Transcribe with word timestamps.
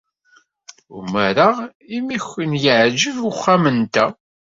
Umareɣ 0.97 1.55
imi 1.97 2.15
ay 2.19 2.21
k-yeɛjeb 2.29 3.17
uxxam-nteɣ. 3.29 4.11